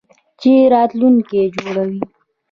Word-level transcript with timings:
چې 0.39 0.51
راتلونکی 0.73 1.41
جوړوي. 1.55 1.99